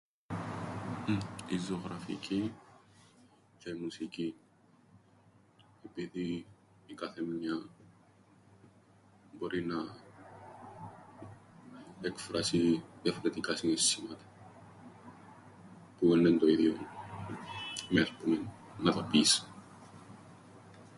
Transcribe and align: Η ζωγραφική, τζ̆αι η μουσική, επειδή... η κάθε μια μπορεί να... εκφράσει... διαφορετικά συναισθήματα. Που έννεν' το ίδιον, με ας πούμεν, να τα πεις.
Η 1.55 1.57
ζωγραφική, 1.65 2.53
τζ̆αι 3.59 3.69
η 3.75 3.81
μουσική, 3.81 4.35
επειδή... 5.85 6.45
η 6.87 6.93
κάθε 6.93 7.21
μια 7.21 7.63
μπορεί 9.37 9.65
να... 9.65 9.75
εκφράσει... 12.01 12.83
διαφορετικά 13.03 13.55
συναισθήματα. 13.55 14.25
Που 15.99 16.13
έννεν' 16.13 16.39
το 16.39 16.47
ίδιον, 16.47 16.79
με 17.89 18.01
ας 18.01 18.11
πούμεν, 18.11 18.49
να 18.79 18.91
τα 18.93 19.03
πεις. 19.03 19.49